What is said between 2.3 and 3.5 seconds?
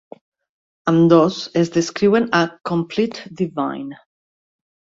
a "Complete